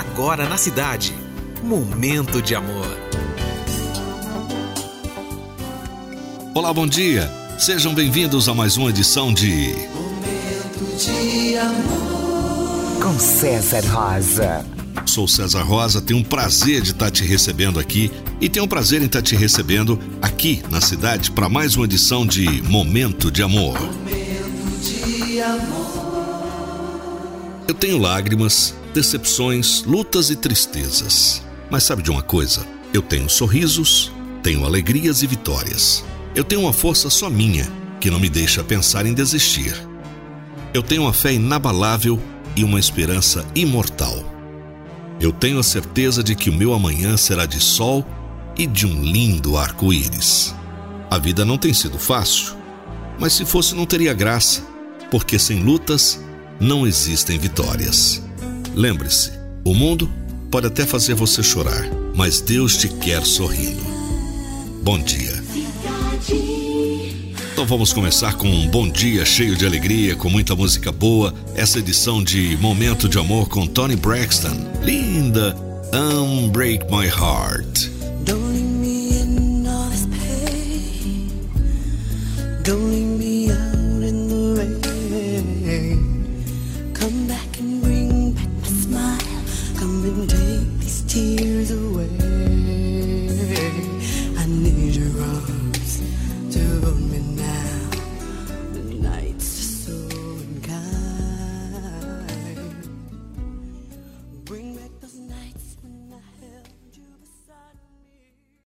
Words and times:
agora 0.00 0.48
na 0.48 0.56
cidade. 0.56 1.14
Momento 1.62 2.40
de 2.40 2.54
amor. 2.54 2.96
Olá, 6.54 6.72
bom 6.72 6.86
dia. 6.86 7.30
Sejam 7.58 7.94
bem-vindos 7.94 8.48
a 8.48 8.54
mais 8.54 8.78
uma 8.78 8.88
edição 8.88 9.32
de 9.32 9.74
Momento 9.92 10.96
de 10.96 11.56
amor. 11.58 13.02
Com 13.02 13.18
César 13.18 13.84
Rosa. 13.86 14.64
Sou 15.04 15.28
César 15.28 15.62
Rosa, 15.62 16.00
tenho 16.00 16.20
um 16.20 16.24
prazer 16.24 16.80
de 16.80 16.92
estar 16.92 17.10
te 17.10 17.22
recebendo 17.24 17.78
aqui 17.78 18.10
e 18.40 18.48
tenho 18.48 18.64
um 18.64 18.68
prazer 18.68 19.02
em 19.02 19.06
estar 19.06 19.20
te 19.20 19.36
recebendo 19.36 19.98
aqui 20.22 20.62
na 20.70 20.80
cidade 20.80 21.30
para 21.30 21.48
mais 21.48 21.76
uma 21.76 21.84
edição 21.84 22.26
de 22.26 22.62
Momento 22.62 23.30
de 23.30 23.42
Amor. 23.42 23.78
Momento 23.78 24.80
de 24.82 25.42
amor. 25.42 25.80
Eu 27.68 27.74
tenho 27.74 27.98
lágrimas, 27.98 28.74
decepções, 28.92 29.82
lutas 29.84 30.30
e 30.30 30.36
tristezas. 30.36 31.42
Mas 31.70 31.84
sabe 31.84 32.02
de 32.02 32.10
uma 32.10 32.22
coisa? 32.22 32.66
Eu 32.92 33.02
tenho 33.02 33.28
sorrisos, 33.28 34.12
tenho 34.42 34.64
alegrias 34.64 35.22
e 35.22 35.26
vitórias. 35.26 36.04
Eu 36.34 36.44
tenho 36.44 36.62
uma 36.62 36.72
força 36.72 37.08
só 37.10 37.30
minha 37.30 37.66
que 38.00 38.10
não 38.10 38.18
me 38.18 38.28
deixa 38.28 38.64
pensar 38.64 39.06
em 39.06 39.14
desistir. 39.14 39.74
Eu 40.72 40.82
tenho 40.82 41.02
uma 41.02 41.12
fé 41.12 41.32
inabalável 41.32 42.20
e 42.56 42.64
uma 42.64 42.80
esperança 42.80 43.44
imortal. 43.54 44.24
Eu 45.20 45.32
tenho 45.32 45.58
a 45.58 45.62
certeza 45.62 46.22
de 46.22 46.34
que 46.34 46.48
o 46.48 46.52
meu 46.52 46.72
amanhã 46.72 47.16
será 47.16 47.44
de 47.44 47.60
sol 47.60 48.06
e 48.56 48.66
de 48.66 48.86
um 48.86 49.02
lindo 49.02 49.56
arco-íris. 49.56 50.54
A 51.10 51.18
vida 51.18 51.44
não 51.44 51.58
tem 51.58 51.74
sido 51.74 51.98
fácil, 51.98 52.54
mas 53.18 53.34
se 53.34 53.44
fosse 53.44 53.74
não 53.74 53.84
teria 53.84 54.14
graça, 54.14 54.62
porque 55.10 55.38
sem 55.38 55.62
lutas 55.62 56.20
não 56.58 56.86
existem 56.86 57.38
vitórias. 57.38 58.22
Lembre-se, 58.74 59.32
o 59.64 59.74
mundo 59.74 60.10
pode 60.50 60.66
até 60.66 60.86
fazer 60.86 61.14
você 61.14 61.42
chorar, 61.42 61.88
mas 62.14 62.40
Deus 62.40 62.76
te 62.76 62.88
quer 62.88 63.24
sorrindo. 63.24 63.82
Bom 64.82 64.98
dia. 64.98 65.40
Então 67.52 67.66
vamos 67.66 67.92
começar 67.92 68.34
com 68.34 68.48
um 68.48 68.68
bom 68.68 68.88
dia 68.88 69.24
cheio 69.24 69.54
de 69.54 69.66
alegria, 69.66 70.16
com 70.16 70.30
muita 70.30 70.56
música 70.56 70.90
boa. 70.90 71.34
Essa 71.54 71.78
edição 71.78 72.24
de 72.24 72.56
Momento 72.56 73.08
de 73.08 73.18
Amor 73.18 73.48
com 73.48 73.66
Tony 73.66 73.96
Braxton. 73.96 74.56
Linda. 74.82 75.54
Unbreak 75.92 76.84
My 76.90 77.06
Heart. 77.06 77.90
Don't 78.24 78.52
leave 78.52 78.64
me 78.64 79.20
in 79.20 79.66
all 79.66 79.90
this 79.90 80.06
pain. 80.06 81.28
Don't 82.62 82.90
leave 82.90 83.18
me 83.18 83.39